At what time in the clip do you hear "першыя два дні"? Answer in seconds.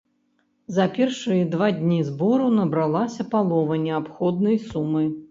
0.93-1.99